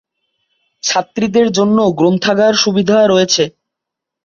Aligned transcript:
ছাত্রীদের 0.83 1.47
জন্য 1.57 1.77
গ্রন্থাগার 1.99 2.53
সুবিধা 2.63 2.97
রয়েছে। 3.03 3.43